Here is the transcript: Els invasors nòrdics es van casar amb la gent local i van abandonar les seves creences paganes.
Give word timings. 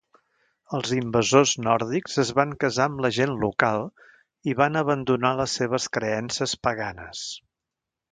Els 0.75 0.91
invasors 0.99 1.51
nòrdics 1.65 2.15
es 2.23 2.31
van 2.39 2.55
casar 2.63 2.87
amb 2.91 3.03
la 3.05 3.11
gent 3.17 3.33
local 3.43 3.85
i 4.53 4.55
van 4.61 4.81
abandonar 4.81 5.33
les 5.41 5.53
seves 5.61 5.87
creences 5.99 6.57
paganes. 6.69 7.23